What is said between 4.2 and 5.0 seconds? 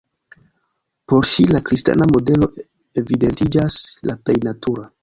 plej natura.